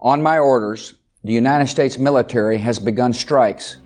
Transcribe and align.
On 0.00 0.22
my 0.22 0.38
orders, 0.38 0.94
the 1.24 1.32
United 1.32 1.66
States 1.66 1.98
military 1.98 2.56
has 2.58 2.78
begun 2.78 3.12
strikes 3.12 3.78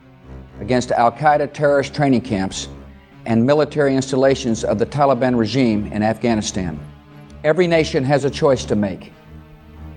against 0.60 0.90
Al 0.90 1.10
Qaeda 1.10 1.54
terrorist 1.54 1.94
training 1.94 2.20
camps 2.20 2.68
and 3.24 3.46
military 3.46 3.96
installations 3.96 4.62
of 4.62 4.78
the 4.78 4.84
Taliban 4.84 5.38
regime 5.38 5.90
in 5.90 6.02
Afghanistan. 6.02 6.78
Every 7.44 7.66
nation 7.66 8.04
has 8.04 8.26
a 8.26 8.30
choice 8.30 8.66
to 8.66 8.76
make. 8.76 9.10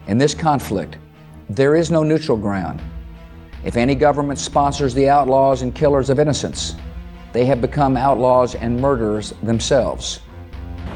In 0.08 0.18
this 0.18 0.34
conflict, 0.34 0.98
there 1.50 1.76
is 1.76 1.92
no 1.92 2.02
neutral 2.02 2.38
ground. 2.38 2.82
If 3.66 3.76
any 3.76 3.94
government 3.94 4.40
sponsors 4.40 4.94
the 4.94 5.10
outlaws 5.10 5.64
and 5.64 5.76
killers 5.76 6.10
of 6.10 6.18
innocents, 6.18 6.76
they 7.34 7.44
have 7.44 7.60
become 7.60 7.98
outlaws 7.98 8.56
and 8.56 8.80
murderers 8.80 9.34
themselves. 9.44 10.22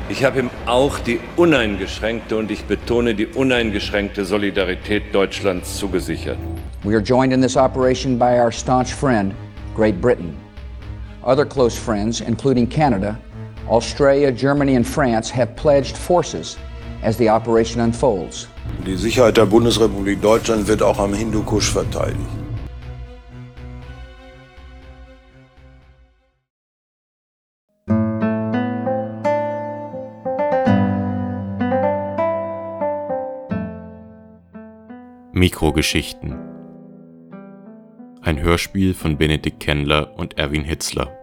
Ich 0.09 0.23
habe 0.23 0.39
ihm 0.39 0.49
auch 0.65 0.97
die 0.97 1.19
uneingeschränkte 1.37 2.35
und 2.35 2.49
ich 2.49 2.65
betone 2.65 3.13
die 3.13 3.27
uneingeschränkte 3.27 4.25
Solidarität 4.25 5.13
Deutschlands 5.13 5.77
zugesichert. 5.77 6.39
We 6.83 6.95
are 6.95 7.03
joined 7.03 7.31
in 7.31 7.41
this 7.41 7.55
operation 7.55 8.17
by 8.17 8.39
our 8.39 8.51
staunch 8.51 8.91
friend, 8.91 9.35
Great 9.75 10.01
Britain. 10.01 10.35
Other 11.23 11.45
close 11.45 11.77
friends, 11.77 12.21
including 12.21 12.67
Canada, 12.67 13.19
Australia, 13.69 14.31
Germany, 14.31 14.75
and 14.77 14.87
France, 14.87 15.29
have 15.29 15.55
pledged 15.55 15.95
forces 15.95 16.57
as 17.03 17.15
the 17.17 17.29
operation 17.29 17.79
unfolds. 17.79 18.47
Die 18.87 18.95
Sicherheit 18.95 19.37
der 19.37 19.45
Bundesrepublik 19.45 20.21
Deutschland 20.23 20.67
wird 20.67 20.81
auch 20.81 20.97
am 20.97 21.13
Hindukusch 21.13 21.71
verteidigt. 21.71 22.38
Mikrogeschichten. 35.39 36.37
Ein 38.21 38.41
Hörspiel 38.41 38.93
von 38.93 39.17
Benedikt 39.17 39.61
Kendler 39.61 40.17
und 40.17 40.37
Erwin 40.37 40.65
Hitzler. 40.65 41.17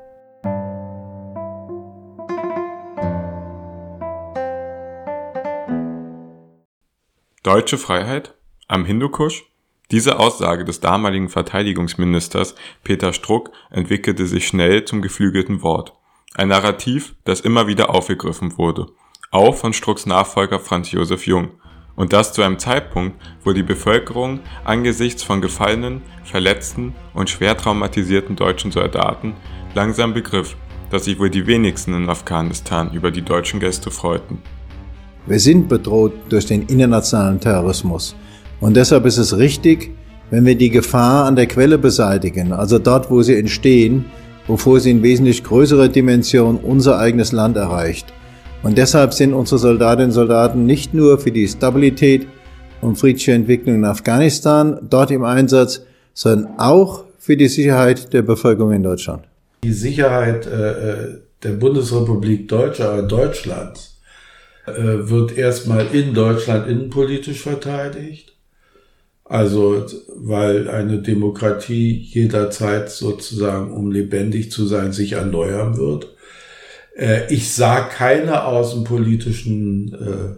Deutsche 7.42 7.76
Freiheit 7.76 8.34
am 8.68 8.86
Hindukusch? 8.86 9.44
Diese 9.90 10.18
Aussage 10.18 10.64
des 10.64 10.80
damaligen 10.80 11.28
Verteidigungsministers 11.28 12.54
Peter 12.84 13.12
Struck 13.12 13.52
entwickelte 13.68 14.24
sich 14.24 14.48
schnell 14.48 14.86
zum 14.86 15.02
geflügelten 15.02 15.62
Wort. 15.62 15.92
Ein 16.34 16.48
Narrativ, 16.48 17.16
das 17.24 17.42
immer 17.42 17.66
wieder 17.66 17.90
aufgegriffen 17.90 18.56
wurde. 18.56 18.86
Auch 19.30 19.56
von 19.56 19.74
Strucks 19.74 20.06
Nachfolger 20.06 20.58
Franz 20.58 20.90
Josef 20.90 21.26
Jung 21.26 21.60
und 21.96 22.12
das 22.12 22.32
zu 22.32 22.42
einem 22.42 22.58
Zeitpunkt, 22.58 23.16
wo 23.42 23.52
die 23.52 23.62
Bevölkerung 23.62 24.40
angesichts 24.64 25.22
von 25.22 25.40
gefallenen, 25.40 26.02
verletzten 26.24 26.94
und 27.14 27.30
schwer 27.30 27.56
traumatisierten 27.56 28.36
deutschen 28.36 28.70
Soldaten 28.70 29.34
langsam 29.74 30.14
begriff, 30.14 30.56
dass 30.90 31.06
sich 31.06 31.18
wohl 31.18 31.30
die 31.30 31.46
wenigsten 31.46 31.94
in 31.94 32.08
Afghanistan 32.08 32.92
über 32.92 33.10
die 33.10 33.22
deutschen 33.22 33.58
Gäste 33.60 33.90
freuten. 33.90 34.38
Wir 35.26 35.40
sind 35.40 35.68
bedroht 35.68 36.12
durch 36.28 36.46
den 36.46 36.62
internationalen 36.66 37.40
Terrorismus. 37.40 38.14
Und 38.60 38.76
deshalb 38.76 39.04
ist 39.06 39.18
es 39.18 39.36
richtig, 39.36 39.90
wenn 40.30 40.44
wir 40.44 40.54
die 40.54 40.70
Gefahr 40.70 41.26
an 41.26 41.36
der 41.36 41.46
Quelle 41.46 41.78
beseitigen, 41.78 42.52
also 42.52 42.78
dort, 42.78 43.10
wo 43.10 43.22
sie 43.22 43.36
entstehen, 43.36 44.06
bevor 44.46 44.80
sie 44.80 44.90
in 44.90 45.02
wesentlich 45.02 45.42
größerer 45.42 45.88
Dimension 45.88 46.56
unser 46.56 46.98
eigenes 46.98 47.32
Land 47.32 47.56
erreicht. 47.56 48.12
Und 48.66 48.76
deshalb 48.78 49.14
sind 49.14 49.32
unsere 49.32 49.60
Soldatinnen 49.60 50.08
und 50.08 50.12
Soldaten 50.12 50.66
nicht 50.66 50.92
nur 50.92 51.20
für 51.20 51.30
die 51.30 51.46
Stabilität 51.46 52.26
und 52.80 52.96
friedliche 52.96 53.30
Entwicklung 53.30 53.76
in 53.76 53.84
Afghanistan 53.84 54.80
dort 54.90 55.12
im 55.12 55.22
Einsatz, 55.22 55.82
sondern 56.14 56.58
auch 56.58 57.04
für 57.16 57.36
die 57.36 57.46
Sicherheit 57.46 58.12
der 58.12 58.22
Bevölkerung 58.22 58.72
in 58.72 58.82
Deutschland. 58.82 59.22
Die 59.62 59.72
Sicherheit 59.72 60.48
äh, 60.48 61.20
der 61.44 61.52
Bundesrepublik 61.52 62.48
Deutscher, 62.48 63.04
Deutschlands, 63.04 64.00
äh, 64.66 64.72
wird 64.74 65.38
erstmal 65.38 65.86
in 65.92 66.12
Deutschland 66.12 66.68
innenpolitisch 66.68 67.42
verteidigt. 67.42 68.32
Also, 69.22 69.86
weil 70.16 70.68
eine 70.68 71.02
Demokratie 71.02 71.92
jederzeit 71.92 72.90
sozusagen, 72.90 73.72
um 73.72 73.92
lebendig 73.92 74.50
zu 74.50 74.66
sein, 74.66 74.90
sich 74.90 75.12
erneuern 75.12 75.76
wird. 75.76 76.15
Äh, 76.96 77.32
ich 77.32 77.52
sah 77.52 77.80
keine 77.80 78.44
außenpolitischen 78.44 79.94
äh, 79.94 80.36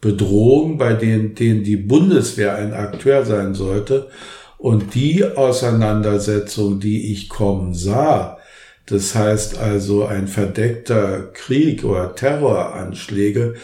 Bedrohungen, 0.00 0.78
bei 0.78 0.94
denen, 0.94 1.34
denen 1.34 1.62
die 1.62 1.76
Bundeswehr 1.76 2.56
ein 2.56 2.74
Akteur 2.74 3.24
sein 3.24 3.54
sollte. 3.54 4.08
Und 4.58 4.94
die 4.94 5.24
Auseinandersetzung, 5.24 6.80
die 6.80 7.12
ich 7.12 7.28
kommen 7.28 7.74
sah, 7.74 8.38
das 8.86 9.14
heißt 9.14 9.58
also 9.58 10.04
ein 10.06 10.28
verdeckter 10.28 11.30
Krieg 11.32 11.84
oder 11.84 12.14
Terroranschläge, 12.14 13.54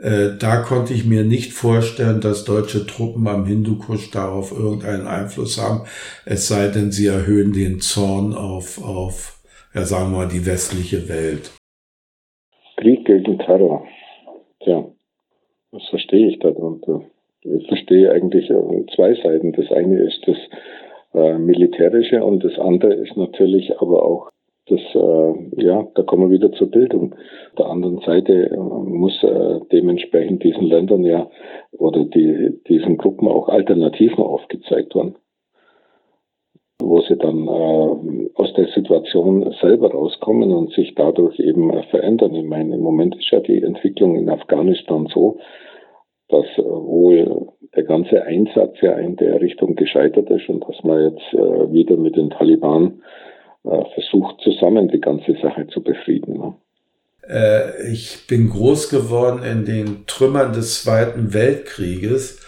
äh, 0.00 0.30
da 0.38 0.58
konnte 0.58 0.94
ich 0.94 1.04
mir 1.04 1.24
nicht 1.24 1.52
vorstellen, 1.52 2.20
dass 2.20 2.44
deutsche 2.44 2.86
Truppen 2.86 3.26
am 3.26 3.46
Hindukusch 3.46 4.10
darauf 4.10 4.52
irgendeinen 4.52 5.06
Einfluss 5.06 5.58
haben, 5.58 5.82
es 6.24 6.48
sei 6.48 6.68
denn, 6.68 6.92
sie 6.92 7.06
erhöhen 7.06 7.52
den 7.52 7.80
Zorn 7.80 8.34
auf, 8.34 8.82
auf 8.82 9.37
ja 9.74 9.82
sagen 9.82 10.12
wir 10.12 10.18
mal, 10.18 10.28
die 10.28 10.44
westliche 10.44 11.08
Welt. 11.08 11.50
Krieg 12.76 13.04
gegen 13.04 13.38
Terror. 13.38 13.84
Tja, 14.60 14.84
was 15.72 15.88
verstehe 15.88 16.28
ich 16.28 16.38
darunter? 16.38 17.02
Ich 17.42 17.66
verstehe 17.68 18.10
eigentlich 18.10 18.50
äh, 18.50 18.86
zwei 18.94 19.14
Seiten. 19.14 19.52
Das 19.52 19.70
eine 19.70 20.00
ist 20.00 20.20
das 20.26 20.36
äh, 21.14 21.38
Militärische 21.38 22.24
und 22.24 22.44
das 22.44 22.58
andere 22.58 22.94
ist 22.94 23.16
natürlich 23.16 23.80
aber 23.80 24.02
auch 24.02 24.30
das, 24.66 24.80
äh, 24.94 25.62
ja, 25.64 25.86
da 25.94 26.02
kommen 26.02 26.30
wir 26.30 26.38
wieder 26.38 26.52
zur 26.52 26.70
Bildung. 26.70 27.14
Auf 27.14 27.54
der 27.58 27.66
anderen 27.66 28.00
Seite 28.00 28.50
äh, 28.50 28.56
muss 28.56 29.22
äh, 29.22 29.60
dementsprechend 29.72 30.44
diesen 30.44 30.64
Ländern 30.64 31.04
ja 31.04 31.30
oder 31.72 32.04
die, 32.04 32.60
diesen 32.68 32.98
Gruppen 32.98 33.28
auch 33.28 33.48
Alternativen 33.48 34.22
aufgezeigt 34.22 34.94
werden 34.94 35.16
wo 36.80 37.00
sie 37.02 37.16
dann 37.16 37.46
äh, 37.46 38.37
Situation 39.08 39.54
selber 39.60 39.90
rauskommen 39.90 40.52
und 40.52 40.72
sich 40.72 40.94
dadurch 40.94 41.38
eben 41.38 41.70
verändern. 41.90 42.34
Ich 42.34 42.44
meine, 42.44 42.74
im 42.74 42.80
Moment 42.80 43.16
ist 43.16 43.30
ja 43.30 43.40
die 43.40 43.62
Entwicklung 43.62 44.16
in 44.16 44.28
Afghanistan 44.28 45.08
so, 45.12 45.38
dass 46.28 46.46
äh, 46.56 46.62
wohl 46.62 47.48
der 47.74 47.84
ganze 47.84 48.22
Einsatz 48.22 48.76
ja 48.80 48.92
in 48.98 49.16
der 49.16 49.40
Richtung 49.40 49.76
gescheitert 49.76 50.30
ist 50.30 50.48
und 50.48 50.64
dass 50.68 50.82
man 50.82 51.02
jetzt 51.02 51.32
äh, 51.32 51.72
wieder 51.72 51.96
mit 51.96 52.16
den 52.16 52.30
Taliban 52.30 53.02
äh, 53.64 53.84
versucht, 53.94 54.40
zusammen 54.42 54.88
die 54.88 55.00
ganze 55.00 55.34
Sache 55.42 55.66
zu 55.68 55.82
befrieden. 55.82 56.38
Ne? 56.38 56.54
Ich 57.92 58.26
bin 58.26 58.48
groß 58.48 58.88
geworden 58.88 59.40
in 59.42 59.66
den 59.66 60.06
Trümmern 60.06 60.52
des 60.52 60.82
Zweiten 60.82 61.34
Weltkrieges 61.34 62.40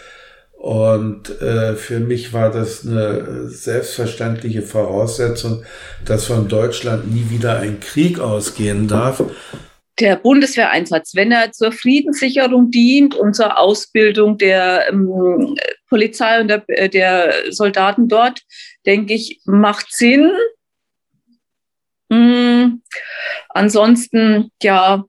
und 0.61 1.41
äh, 1.41 1.75
für 1.75 1.99
mich 1.99 2.33
war 2.33 2.51
das 2.51 2.85
eine 2.85 3.47
selbstverständliche 3.49 4.61
Voraussetzung, 4.61 5.65
dass 6.05 6.25
von 6.27 6.47
Deutschland 6.49 7.11
nie 7.11 7.31
wieder 7.31 7.57
ein 7.57 7.79
Krieg 7.79 8.19
ausgehen 8.19 8.87
darf. 8.87 9.23
Der 9.99 10.17
Bundeswehreinsatz, 10.17 11.15
wenn 11.15 11.31
er 11.31 11.51
zur 11.51 11.71
Friedenssicherung 11.71 12.69
dient 12.69 13.15
und 13.15 13.35
zur 13.35 13.57
Ausbildung 13.57 14.37
der 14.37 14.87
ähm, 14.89 15.57
Polizei 15.89 16.39
und 16.39 16.47
der, 16.47 16.63
äh, 16.67 16.89
der, 16.89 17.51
Soldaten 17.51 18.07
dort, 18.07 18.43
denke 18.85 19.15
ich, 19.15 19.41
macht 19.45 19.91
Sinn. 19.91 20.31
Hm. 22.11 22.83
Ansonsten, 23.49 24.51
ja, 24.61 25.05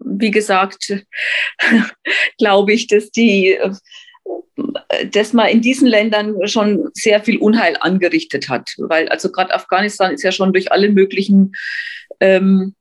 wie 0.00 0.32
gesagt, 0.32 1.04
glaube 2.38 2.72
ich, 2.72 2.88
dass 2.88 3.12
die 3.12 3.56
das 5.12 5.32
man 5.32 5.48
in 5.48 5.60
diesen 5.60 5.86
Ländern 5.86 6.46
schon 6.48 6.90
sehr 6.94 7.22
viel 7.22 7.38
Unheil 7.38 7.76
angerichtet 7.80 8.48
hat. 8.48 8.74
Weil 8.78 9.08
also 9.08 9.30
gerade 9.30 9.54
Afghanistan 9.54 10.12
ist 10.12 10.22
ja 10.22 10.32
schon 10.32 10.52
durch 10.52 10.72
alle 10.72 10.90
möglichen 10.90 11.54
ähm, 12.20 12.74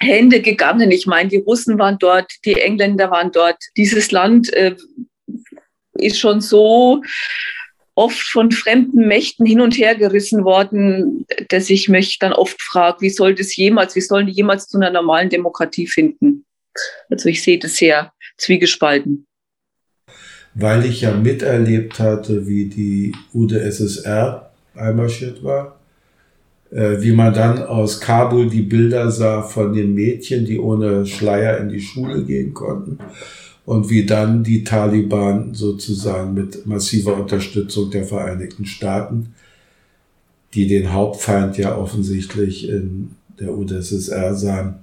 Hände 0.00 0.40
gegangen. 0.40 0.90
Ich 0.90 1.06
meine, 1.06 1.28
die 1.28 1.38
Russen 1.38 1.78
waren 1.78 1.98
dort, 1.98 2.30
die 2.44 2.60
Engländer 2.60 3.10
waren 3.10 3.32
dort. 3.32 3.58
Dieses 3.76 4.10
Land 4.12 4.52
äh, 4.52 4.76
ist 5.94 6.18
schon 6.18 6.40
so 6.40 7.02
oft 7.94 8.20
von 8.20 8.50
fremden 8.50 9.06
Mächten 9.06 9.44
hin 9.44 9.60
und 9.60 9.76
her 9.76 9.94
gerissen 9.94 10.44
worden, 10.44 11.26
dass 11.48 11.68
ich 11.68 11.88
mich 11.88 12.18
dann 12.18 12.32
oft 12.32 12.60
frage, 12.62 13.02
wie 13.02 13.10
soll 13.10 13.34
das 13.34 13.54
jemals, 13.56 13.94
wie 13.94 14.00
sollen 14.00 14.26
die 14.26 14.32
jemals 14.32 14.68
zu 14.68 14.78
einer 14.78 14.90
normalen 14.90 15.28
Demokratie 15.28 15.86
finden? 15.86 16.46
Also 17.10 17.28
ich 17.28 17.42
sehe 17.42 17.58
das 17.58 17.76
sehr 17.76 18.12
zwiegespalten 18.38 19.26
weil 20.60 20.84
ich 20.84 21.00
ja 21.02 21.16
miterlebt 21.16 21.98
hatte, 21.98 22.46
wie 22.46 22.66
die 22.66 23.12
UdSSR 23.32 24.50
einmarschiert 24.74 25.42
war, 25.42 25.76
äh, 26.70 27.00
wie 27.00 27.12
man 27.12 27.32
dann 27.32 27.62
aus 27.62 28.00
Kabul 28.00 28.48
die 28.48 28.62
Bilder 28.62 29.10
sah 29.10 29.42
von 29.42 29.72
den 29.72 29.94
Mädchen, 29.94 30.44
die 30.44 30.58
ohne 30.58 31.06
Schleier 31.06 31.58
in 31.58 31.68
die 31.68 31.80
Schule 31.80 32.24
gehen 32.24 32.54
konnten 32.54 32.98
und 33.64 33.90
wie 33.90 34.04
dann 34.04 34.42
die 34.42 34.64
Taliban 34.64 35.54
sozusagen 35.54 36.34
mit 36.34 36.66
massiver 36.66 37.16
Unterstützung 37.16 37.90
der 37.90 38.04
Vereinigten 38.04 38.66
Staaten, 38.66 39.34
die 40.54 40.66
den 40.66 40.92
Hauptfeind 40.92 41.56
ja 41.58 41.76
offensichtlich 41.76 42.68
in 42.68 43.12
der 43.38 43.56
UdSSR 43.56 44.34
sahen, 44.34 44.74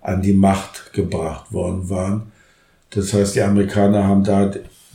an 0.00 0.22
die 0.22 0.34
Macht 0.34 0.92
gebracht 0.92 1.52
worden 1.52 1.88
waren. 1.88 2.22
Das 2.90 3.12
heißt, 3.12 3.34
die 3.34 3.42
Amerikaner 3.42 4.04
haben 4.04 4.22
da 4.22 4.52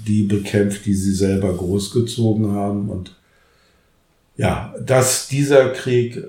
die 0.07 0.23
bekämpft, 0.23 0.85
die 0.85 0.93
sie 0.93 1.13
selber 1.13 1.53
großgezogen 1.53 2.51
haben. 2.51 2.89
Und 2.89 3.15
ja, 4.37 4.73
dass 4.83 5.27
dieser 5.27 5.69
Krieg 5.69 6.23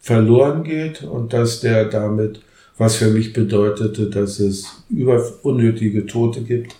verloren 0.00 0.64
geht 0.64 1.02
und 1.02 1.32
dass 1.32 1.60
der 1.60 1.86
damit, 1.86 2.40
was 2.76 2.96
für 2.96 3.10
mich 3.10 3.32
bedeutete, 3.32 4.10
dass 4.10 4.40
es 4.40 4.66
über 4.90 5.24
unnötige 5.42 6.06
Tote 6.06 6.42
gibt, 6.42 6.74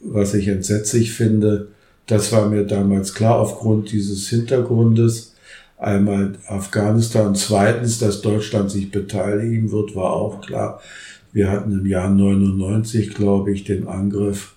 was 0.00 0.34
ich 0.34 0.48
entsetzlich 0.48 1.12
finde, 1.12 1.68
das 2.06 2.32
war 2.32 2.48
mir 2.48 2.64
damals 2.64 3.14
klar 3.14 3.38
aufgrund 3.38 3.92
dieses 3.92 4.28
Hintergrundes. 4.28 5.34
Einmal 5.78 6.34
Afghanistan 6.46 7.34
zweitens, 7.34 7.98
dass 7.98 8.20
Deutschland 8.20 8.70
sich 8.70 8.90
beteiligen 8.90 9.70
wird, 9.70 9.94
war 9.94 10.12
auch 10.12 10.40
klar. 10.42 10.80
Wir 11.32 11.50
hatten 11.50 11.72
im 11.72 11.86
Jahr 11.86 12.10
99, 12.10 13.14
glaube 13.14 13.52
ich, 13.52 13.64
den 13.64 13.88
Angriff 13.88 14.53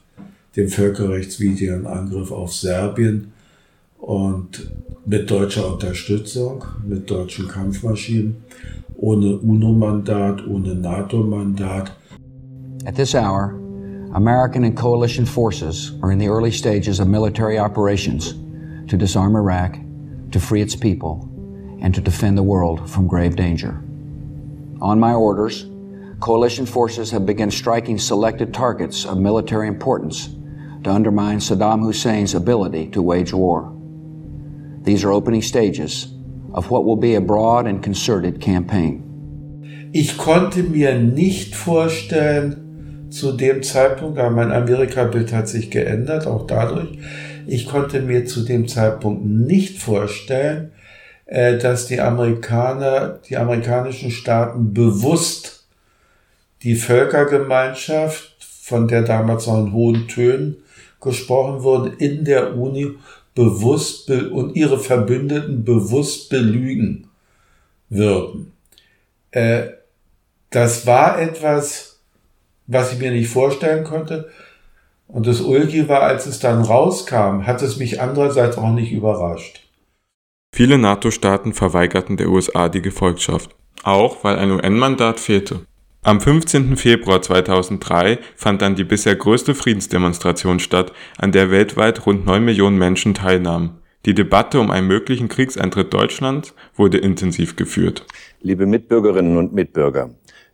den 0.58 0.70
völkerrechtswidrigen 0.70 1.86
Angriff 1.86 2.32
auf 2.32 2.52
Serbien 2.52 3.32
und 4.00 4.72
mit 5.06 5.30
deutscher 5.30 5.72
Unterstützung, 5.72 6.66
mit 6.84 7.10
deutschen 7.10 7.48
Kampfmaschinen, 7.48 8.38
ohne 8.98 9.38
UNO-Mandat, 9.38 10.46
ohne 10.48 10.74
NATO-Mandat. 10.74 11.92
At 12.86 12.96
this 12.96 13.14
hour, 13.14 13.54
American 14.14 14.64
and 14.64 14.76
coalition 14.76 15.26
forces 15.26 15.94
are 16.02 16.12
in 16.12 16.18
the 16.18 16.28
early 16.28 16.52
stages 16.52 17.00
of 17.00 17.08
military 17.08 17.60
operations 17.60 18.34
to 18.88 18.98
disarm 18.98 19.36
Iraq, 19.36 19.78
to 20.32 20.40
free 20.40 20.62
its 20.62 20.76
people, 20.76 21.30
and 21.82 21.94
to 21.94 22.02
defend 22.02 22.36
the 22.36 22.44
world 22.44 22.90
from 22.90 23.08
grave 23.08 23.36
danger. 23.36 23.80
On 24.82 25.00
my 25.00 25.14
orders, 25.14 25.68
coalition 26.20 26.66
forces 26.66 27.12
have 27.12 27.28
begun 27.28 27.52
striking 27.52 28.00
selected 28.00 28.54
targets 28.54 29.06
of 29.06 29.20
military 29.20 29.68
importance 29.68 30.30
to 30.84 30.90
undermine 30.90 31.40
Saddam 31.40 31.82
Hussein's 31.82 32.34
ability 32.34 32.88
to 32.88 33.02
wage 33.02 33.34
war. 33.34 33.74
These 34.84 35.04
are 35.04 35.12
opening 35.12 35.42
stages 35.42 36.14
of 36.54 36.70
what 36.72 36.86
will 36.86 36.96
be 36.96 37.16
a 37.16 37.22
broad 37.22 37.68
and 37.68 37.84
concerted 37.84 38.40
campaign. 38.40 39.04
Ich 39.94 40.18
konnte 40.18 40.64
mir 40.64 41.00
nicht 41.00 41.56
vorstellen, 41.56 42.68
zu 43.10 43.32
dem 43.32 43.64
Zeitpunkt, 43.64 44.20
aber 44.20 44.30
mein 44.30 44.52
Amerika-Bild 44.52 45.34
hat 45.34 45.48
sich 45.48 45.72
geändert, 45.72 46.28
auch 46.28 46.46
dadurch, 46.46 46.98
ich 47.46 47.66
konnte 47.66 48.02
mir 48.02 48.26
zu 48.26 48.44
dem 48.44 48.68
Zeitpunkt 48.68 49.26
nicht 49.26 49.80
vorstellen, 49.80 50.72
äh, 51.26 51.58
dass 51.58 51.88
die 51.88 52.02
Amerikaner, 52.02 53.20
die 53.30 53.38
amerikanischen 53.38 54.12
Staaten 54.12 54.74
bewusst 54.74 55.68
die 56.64 56.76
Völkergemeinschaft, 56.76 58.34
von 58.40 58.88
der 58.90 59.04
damals 59.04 59.48
noch 59.48 59.66
in 59.66 59.72
hohen 59.72 60.08
Tönen 60.10 60.58
gesprochen 61.02 61.64
wurde, 61.64 61.94
in 61.98 62.26
der 62.26 62.58
Uni 62.58 62.96
bewusst 63.36 64.10
und 64.10 64.56
ihre 64.56 64.80
Verbündeten 64.80 65.64
bewusst 65.64 66.30
belügen 66.30 67.08
würden. 67.90 68.52
Äh, 69.32 69.68
das 70.50 70.88
war 70.88 71.22
etwas, 71.22 72.00
was 72.66 72.94
ich 72.94 73.00
mir 73.00 73.12
nicht 73.12 73.30
vorstellen 73.30 73.84
konnte. 73.84 74.30
Und 75.08 75.28
das 75.28 75.40
Ulgi 75.40 75.88
war, 75.88 76.02
als 76.02 76.26
es 76.26 76.40
dann 76.40 76.64
rauskam, 76.64 77.46
hat 77.46 77.62
es 77.62 77.78
mich 77.78 78.02
andererseits 78.02 78.58
auch 78.58 78.72
nicht 78.72 78.92
überrascht. 78.92 79.62
Viele 80.54 80.80
NATO-Staaten 80.80 81.54
verweigerten 81.54 82.18
der 82.18 82.30
USA 82.30 82.68
die 82.68 82.82
Gefolgschaft, 82.82 83.56
auch 83.84 84.24
weil 84.24 84.38
ein 84.38 84.50
UN-Mandat 84.50 85.20
fehlte. 85.20 85.67
Am 86.08 86.22
15. 86.22 86.78
Februar 86.78 87.22
2003 87.22 88.20
fand 88.38 88.62
dann 88.62 88.76
die 88.76 88.86
bisher 88.86 89.18
größte 89.18 89.54
Friedensdemonstration 89.54 90.62
statt, 90.62 90.94
an 91.18 91.34
der 91.34 91.52
weltweit 91.52 92.06
rund 92.06 92.26
9 92.26 92.46
Millionen 92.46 92.78
Menschen 92.78 93.14
teilnahmen. 93.14 93.82
Die 94.06 94.14
Debatte 94.14 94.62
um 94.62 94.72
einen 94.72 94.88
möglichen 94.88 95.28
Kriegseintritt 95.28 95.94
Deutschlands 95.94 96.54
wurde 96.78 96.98
intensiv 96.98 97.58
geführt. 97.58 98.06
Liebe 98.40 98.66
Mitbürgerinnen 98.66 99.36
und 99.36 99.52
Mitbürger, 99.52 100.12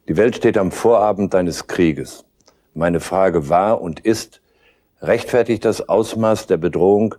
die 0.09 0.17
Welt 0.17 0.35
steht 0.35 0.57
am 0.57 0.71
Vorabend 0.71 1.35
eines 1.35 1.67
Krieges. 1.67 2.25
Meine 2.73 2.99
Frage 2.99 3.47
war 3.47 3.79
und 3.79 3.99
ist, 3.99 4.41
rechtfertigt 5.03 5.65
das 5.65 5.87
Ausmaß 5.87 6.47
der 6.47 6.57
Bedrohung, 6.57 7.13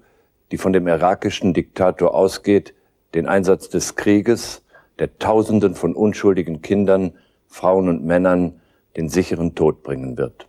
die 0.51 0.59
von 0.59 0.73
dem 0.73 0.89
irakischen 0.89 1.55
Diktator 1.55 2.17
ausgeht, 2.17 2.75
den 3.15 3.29
Einsatz 3.29 3.69
des 3.69 3.95
Krieges, 3.95 4.65
der 4.99 5.21
Tausenden 5.21 5.77
von 5.77 5.95
unschuldigen 5.95 6.63
Kindern 6.63 7.13
Frauen 7.55 7.89
und 7.89 8.05
Männern 8.05 8.61
den 8.97 9.09
sicheren 9.09 9.55
Tod 9.55 9.85
bringen 9.85 10.19
wird? 10.19 10.49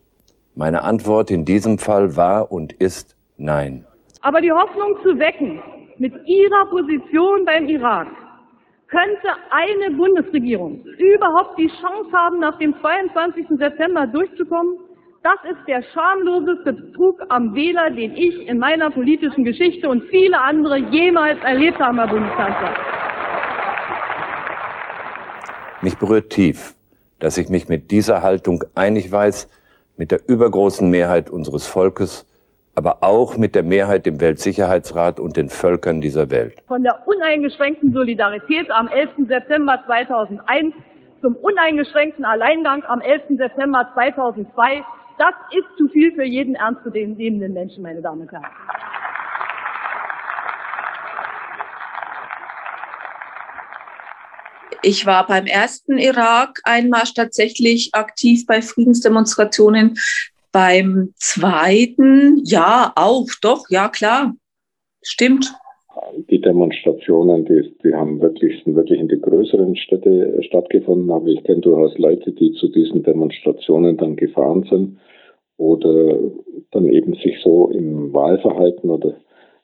Meine 0.55 0.83
Antwort 0.83 1.29
in 1.29 1.45
diesem 1.45 1.77
Fall 1.77 2.17
war 2.17 2.51
und 2.51 2.73
ist 2.73 3.15
nein. 3.37 3.85
Aber 4.21 4.41
die 4.41 4.51
Hoffnung 4.51 4.97
zu 5.03 5.19
wecken, 5.19 5.61
mit 5.99 6.13
ihrer 6.25 6.65
Position 6.71 7.45
beim 7.45 7.67
Irak, 7.67 8.07
könnte 8.87 9.29
eine 9.51 9.95
Bundesregierung 9.95 10.83
überhaupt 10.97 11.59
die 11.59 11.67
Chance 11.67 12.11
haben, 12.11 12.39
nach 12.39 12.57
dem 12.57 12.73
22. 12.81 13.47
September 13.59 14.07
durchzukommen? 14.07 14.79
Das 15.21 15.37
ist 15.51 15.67
der 15.67 15.83
schamloseste 15.93 16.73
Betrug 16.73 17.21
am 17.29 17.53
Wähler, 17.53 17.91
den 17.91 18.15
ich 18.15 18.47
in 18.47 18.57
meiner 18.57 18.89
politischen 18.89 19.43
Geschichte 19.43 19.87
und 19.89 20.03
viele 20.09 20.41
andere 20.41 20.77
jemals 20.77 21.39
erlebt 21.43 21.79
habe, 21.79 21.97
Herr 21.97 22.07
Bundeskanzler. 22.07 22.73
Mich 25.81 25.97
berührt 25.97 26.31
tief, 26.31 26.75
dass 27.25 27.39
ich 27.39 27.49
mich 27.49 27.67
mit 27.67 27.89
dieser 27.89 28.21
Haltung 28.21 28.63
einig 28.75 29.11
weiß, 29.11 29.49
mit 29.97 30.11
der 30.11 30.19
übergroßen 30.29 30.87
Mehrheit 30.87 31.31
unseres 31.31 31.65
Volkes, 31.65 32.27
aber 32.75 33.01
auch 33.01 33.35
mit 33.35 33.55
der 33.55 33.63
Mehrheit 33.63 34.05
im 34.05 34.21
Weltsicherheitsrat 34.21 35.19
und 35.19 35.35
den 35.35 35.49
Völkern 35.49 36.01
dieser 36.01 36.29
Welt. 36.29 36.61
Von 36.67 36.83
der 36.83 37.07
uneingeschränkten 37.07 37.93
Solidarität 37.93 38.69
am 38.69 38.87
11. 38.89 39.09
September 39.27 39.81
2001 39.87 40.75
zum 41.21 41.35
uneingeschränkten 41.37 42.25
Alleingang 42.25 42.83
am 42.83 43.01
11. 43.01 43.39
September 43.39 43.89
2002, 43.95 44.83
das 45.17 45.33
ist 45.49 45.77
zu 45.79 45.87
viel 45.87 46.13
für 46.13 46.25
jeden 46.25 46.53
ernst 46.53 46.83
zu 46.83 46.91
nehmenden 46.91 47.53
Menschen, 47.53 47.81
meine 47.81 48.03
Damen 48.03 48.21
und 48.21 48.31
Herren. 48.31 48.45
Ich 54.85 55.07
war 55.07 55.25
beim 55.25 55.47
ersten 55.47 55.97
Irak-Einmarsch 55.97 57.15
tatsächlich 57.15 57.89
aktiv 57.93 58.45
bei 58.45 58.61
Friedensdemonstrationen. 58.61 59.97
Beim 60.51 61.11
zweiten, 61.15 62.39
ja, 62.43 62.93
auch, 62.95 63.25
doch, 63.41 63.67
ja, 63.71 63.89
klar. 63.89 64.35
Stimmt. 65.01 65.51
Die 66.29 66.39
Demonstrationen, 66.39 67.45
die, 67.45 67.75
die 67.83 67.95
haben 67.95 68.21
wirklich, 68.21 68.63
sind 68.63 68.75
wirklich 68.75 68.99
in 68.99 69.07
die 69.07 69.19
größeren 69.19 69.75
Städte 69.75 70.37
stattgefunden, 70.43 71.09
aber 71.09 71.29
ich 71.29 71.43
kenne 71.43 71.61
durchaus 71.61 71.97
Leute, 71.97 72.31
die 72.31 72.51
zu 72.53 72.67
diesen 72.67 73.01
Demonstrationen 73.01 73.97
dann 73.97 74.15
gefahren 74.15 74.67
sind 74.69 74.99
oder 75.57 76.19
dann 76.69 76.85
eben 76.85 77.15
sich 77.15 77.39
so 77.43 77.71
im 77.71 78.13
Wahlverhalten 78.13 78.91
oder 78.91 79.15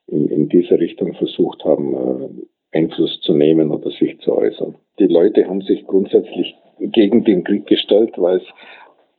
in, 0.08 0.28
in 0.30 0.50
diese 0.50 0.80
Richtung 0.80 1.13
versucht 1.13 1.63
haben, 1.63 1.94
äh, 1.94 2.30
Einfluss 2.72 3.20
zu 3.22 3.34
nehmen 3.34 3.72
oder 3.72 3.92
sich 3.92 4.20
zu 4.20 4.36
äußern. 4.36 4.75
Die 5.00 5.08
Leute 5.08 5.48
haben 5.48 5.62
sich 5.62 5.86
grundsätzlich 5.86 6.56
gegen 6.80 7.24
den 7.24 7.44
Krieg 7.44 7.68
gestellt, 7.68 8.13
weil 8.18 8.38
es 8.38 8.48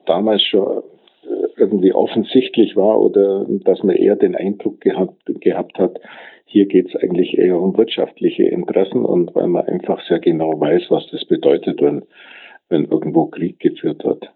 damals 0.06 0.42
schon 0.42 0.82
äh, 1.24 1.46
irgendwie 1.56 1.92
offensichtlich 1.92 2.76
war 2.76 3.00
oder 3.00 3.46
dass 3.48 3.82
man 3.82 3.96
eher 3.96 4.16
den 4.16 4.34
Eindruck 4.34 4.80
gehabt, 4.80 5.22
gehabt 5.40 5.78
hat, 5.78 5.98
hier 6.52 6.66
geht 6.66 6.88
es 6.88 7.02
eigentlich 7.02 7.38
eher 7.38 7.58
um 7.58 7.76
wirtschaftliche 7.78 8.44
Interessen 8.44 9.04
und 9.04 9.34
weil 9.34 9.46
man 9.46 9.66
einfach 9.66 10.06
sehr 10.06 10.18
genau 10.18 10.60
weiß, 10.60 10.82
was 10.90 11.08
das 11.10 11.24
bedeutet, 11.24 11.80
wenn, 11.80 12.04
wenn 12.68 12.84
irgendwo 12.84 13.26
Krieg 13.26 13.58
geführt 13.58 14.04
wird. 14.04 14.30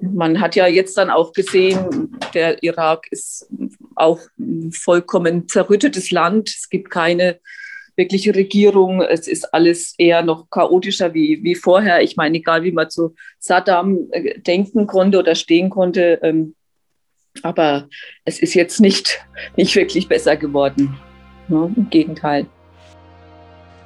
Man 0.00 0.40
hat 0.40 0.56
ja 0.56 0.66
jetzt 0.66 0.96
dann 0.98 1.10
auch 1.10 1.32
gesehen, 1.32 2.16
der 2.34 2.62
Irak 2.62 3.06
ist 3.10 3.48
auch 3.96 4.20
ein 4.38 4.70
vollkommen 4.72 5.48
zerrüttetes 5.48 6.10
Land. 6.10 6.48
Es 6.48 6.68
gibt 6.68 6.90
keine 6.90 7.40
wirkliche 7.98 8.34
Regierung. 8.34 9.02
Es 9.02 9.28
ist 9.28 9.52
alles 9.52 9.94
eher 9.98 10.22
noch 10.22 10.48
chaotischer 10.50 11.12
wie, 11.12 11.42
wie 11.42 11.54
vorher. 11.54 12.00
Ich 12.02 12.16
meine, 12.16 12.38
egal 12.38 12.62
wie 12.62 12.72
man 12.72 12.88
zu 12.88 13.14
Saddam 13.38 13.98
äh, 14.12 14.40
denken 14.40 14.86
konnte 14.86 15.18
oder 15.18 15.34
stehen 15.34 15.68
konnte, 15.68 16.18
ähm, 16.22 16.54
aber 17.42 17.88
es 18.24 18.38
ist 18.38 18.54
jetzt 18.54 18.80
nicht, 18.80 19.20
nicht 19.56 19.74
wirklich 19.76 20.08
besser 20.08 20.36
geworden. 20.36 20.96
Ne? 21.48 21.70
Im 21.76 21.90
Gegenteil. 21.90 22.46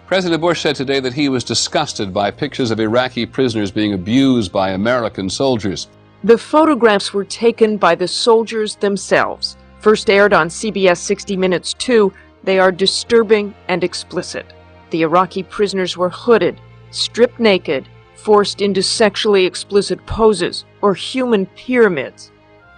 President 0.07 0.43
Bush 0.43 0.61
said 0.61 0.77
today 0.77 1.01
that 1.01 1.15
he 1.15 1.31
was 1.31 1.43
disgusted 1.43 2.13
by 2.13 2.31
pictures 2.31 2.71
of 2.71 2.79
Iraqi 2.79 3.25
prisoners 3.25 3.73
being 3.73 3.95
abused 3.95 4.53
by 4.53 4.71
American 4.73 5.31
soldiers. 5.31 5.89
The 6.23 6.37
photographs 6.37 7.15
were 7.15 7.25
taken 7.25 7.79
by 7.79 7.97
the 7.97 8.07
soldiers 8.07 8.77
themselves. 8.77 9.57
First 9.81 10.11
aired 10.11 10.35
on 10.35 10.49
CBS 10.49 10.99
60 10.99 11.37
Minutes 11.37 11.75
2, 11.75 12.13
they 12.45 12.59
are 12.59 12.73
disturbing 12.73 13.55
and 13.69 13.85
explicit. 13.85 14.47
The 14.91 15.03
Iraqi 15.03 15.43
prisoners 15.43 15.97
were 15.97 16.11
hooded, 16.11 16.61
stripped 16.91 17.41
naked, 17.41 17.89
forced 18.17 18.61
into 18.61 18.83
sexually 18.83 19.47
explicit 19.47 20.05
poses 20.07 20.65
or 20.81 20.95
human 20.95 21.47
pyramids. 21.57 22.31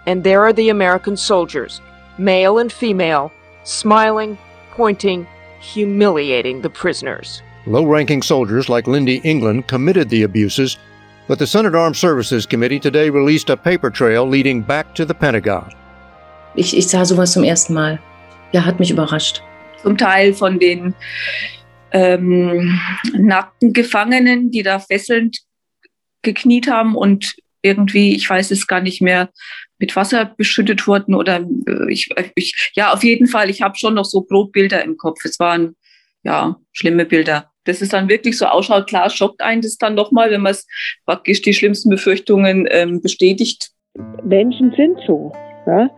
And 0.07 0.23
there 0.23 0.43
are 0.45 0.53
the 0.53 0.69
American 0.69 1.17
soldiers, 1.17 1.81
male 2.19 2.59
and 2.59 2.73
female, 2.73 3.33
smiling, 3.65 4.39
pointing, 4.73 5.27
humiliating 5.61 6.61
the 6.61 6.71
prisoners. 6.71 7.43
Low 7.67 7.85
ranking 7.85 8.23
soldiers 8.23 8.69
like 8.69 8.87
Lindy 8.87 9.21
England 9.25 9.67
committed 9.67 10.11
the 10.11 10.23
abuses, 10.23 10.77
but 11.27 11.39
the 11.39 11.47
Senate 11.47 11.75
Armed 11.75 11.97
Services 11.97 12.45
Committee 12.45 12.79
today 12.79 13.09
released 13.09 13.49
a 13.49 13.57
paper 13.57 13.91
trail 13.91 14.27
leading 14.29 14.61
back 14.61 14.95
to 14.95 15.07
the 15.07 15.15
Pentagon. 15.15 15.73
Ich, 16.57 16.77
ich 16.77 16.87
sah 16.87 17.05
sowas 17.05 17.33
zum 17.33 17.43
ersten 17.45 17.73
Mal. 17.73 17.99
Ja, 18.53 18.61
hat 18.61 18.79
mich 18.79 18.91
überrascht. 18.91 19.43
Zum 19.85 19.97
Teil 19.97 20.35
von 20.35 20.59
den 20.59 20.95
ähm, 21.93 22.81
nackten 23.13 23.73
Gefangenen, 23.73 24.51
die 24.51 24.65
da 24.65 24.81
fesselnd 24.81 25.39
gekniet 26.23 26.69
haben 26.69 26.97
und 26.97 27.37
irgendwie, 27.63 28.15
ich 28.15 28.29
weiß 28.29 28.51
es 28.51 28.67
gar 28.67 28.81
nicht 28.81 29.01
mehr, 29.01 29.31
mit 29.79 29.95
Wasser 29.97 30.35
beschüttet 30.37 30.87
wurden 30.87 31.15
oder 31.15 31.47
äh, 31.67 31.93
ich, 31.93 32.09
ich 32.35 32.73
ja, 32.75 32.93
auf 32.93 33.05
jeden 33.05 33.27
Fall, 33.27 33.49
ich 33.49 33.63
habe 33.63 33.79
schon 33.79 33.95
noch 33.95 34.05
so 34.05 34.23
Brotbilder 34.23 34.83
im 34.83 34.97
Kopf. 34.97 35.25
Es 35.25 35.39
waren 35.39 35.77
ja 36.23 36.57
schlimme 36.73 37.05
Bilder. 37.05 37.51
Das 37.65 37.81
ist 37.81 37.93
dann 37.93 38.09
wirklich 38.09 38.37
so 38.37 38.47
ausschaut, 38.47 38.87
klar, 38.87 39.09
schockt 39.09 39.41
einen 39.41 39.63
das 39.63 39.79
dann 39.79 39.95
nochmal, 39.95 40.31
wenn 40.31 40.43
man 40.43 40.53
es 40.53 40.67
praktisch 41.07 41.43
die 41.43 41.55
schlimmsten 41.55 41.89
Befürchtungen 41.91 42.67
ähm, 42.71 43.01
bestätigt. 43.01 43.71
Menschen 44.23 44.73
sind 44.77 44.99
so. 45.07 45.33
Ja? 45.67 45.89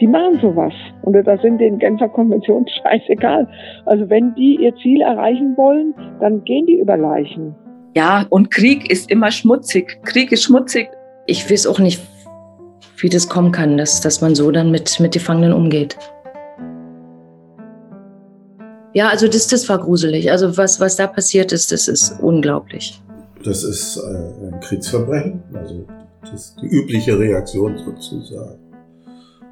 Die 0.00 0.06
machen 0.06 0.38
sowas. 0.40 0.72
Und 1.02 1.14
das 1.14 1.40
sind 1.42 1.58
den 1.58 1.78
Genfer 1.78 2.08
Konventionen 2.08 2.66
scheißegal. 2.82 3.48
Also 3.86 4.08
wenn 4.08 4.34
die 4.34 4.56
ihr 4.60 4.74
Ziel 4.76 5.00
erreichen 5.00 5.56
wollen, 5.56 5.94
dann 6.20 6.42
gehen 6.44 6.66
die 6.66 6.78
über 6.78 6.96
Leichen. 6.96 7.54
Ja, 7.94 8.26
und 8.30 8.50
Krieg 8.50 8.90
ist 8.90 9.10
immer 9.10 9.30
schmutzig. 9.30 9.98
Krieg 10.04 10.32
ist 10.32 10.44
schmutzig. 10.44 10.88
Ich 11.26 11.50
weiß 11.50 11.66
auch 11.66 11.78
nicht, 11.78 12.00
wie 12.98 13.10
das 13.10 13.28
kommen 13.28 13.52
kann, 13.52 13.76
dass, 13.76 14.00
dass 14.00 14.20
man 14.22 14.34
so 14.34 14.50
dann 14.50 14.70
mit, 14.70 14.98
mit 14.98 15.12
Gefangenen 15.12 15.52
umgeht. 15.52 15.98
Ja, 18.94 19.08
also 19.08 19.26
das, 19.26 19.46
das 19.46 19.68
war 19.68 19.78
gruselig. 19.78 20.30
Also 20.30 20.56
was, 20.56 20.80
was 20.80 20.96
da 20.96 21.06
passiert 21.06 21.52
ist, 21.52 21.72
das 21.72 21.88
ist 21.88 22.18
unglaublich. 22.20 23.00
Das 23.44 23.64
ist 23.64 23.96
äh, 23.96 24.46
ein 24.46 24.60
Kriegsverbrechen, 24.60 25.42
also 25.54 25.84
das 26.20 26.32
ist 26.32 26.56
die 26.62 26.66
übliche 26.66 27.18
Reaktion 27.18 27.76
sozusagen. 27.76 28.61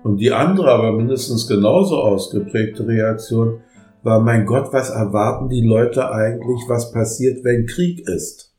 Und 0.02 0.16
die 0.16 0.33
andere, 0.33 0.71
aber 0.71 0.92
mindestens 0.92 1.47
genauso 1.47 1.97
ausgeprägte 1.97 2.87
Reaktion 2.87 3.61
war, 4.02 4.21
mein 4.21 4.47
Gott, 4.47 4.73
was 4.73 4.90
erwarten 4.90 5.49
die 5.49 5.64
Leute 5.64 6.11
eigentlich, 6.11 6.62
was 6.69 6.92
passiert, 6.92 7.45
wenn 7.45 7.66
Krieg 7.66 8.09
ist? 8.09 8.50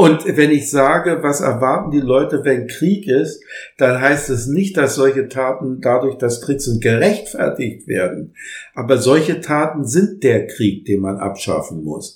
Und 0.00 0.24
wenn 0.24 0.50
ich 0.50 0.70
sage, 0.70 1.18
was 1.20 1.42
erwarten 1.42 1.90
die 1.90 2.00
Leute, 2.00 2.40
wenn 2.42 2.66
Krieg 2.68 3.06
ist, 3.06 3.44
dann 3.76 4.00
heißt 4.00 4.30
es 4.30 4.46
nicht, 4.46 4.78
dass 4.78 4.94
solche 4.94 5.28
Taten 5.28 5.82
dadurch, 5.82 6.16
dass 6.16 6.40
Krieg 6.40 6.62
sind, 6.62 6.82
gerechtfertigt 6.82 7.86
werden. 7.86 8.34
Aber 8.74 8.96
solche 8.96 9.42
Taten 9.42 9.84
sind 9.84 10.22
der 10.24 10.46
Krieg, 10.46 10.86
den 10.86 11.02
man 11.02 11.18
abschaffen 11.18 11.84
muss. 11.84 12.08